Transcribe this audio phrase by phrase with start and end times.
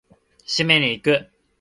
[0.47, 1.29] 締めに行く！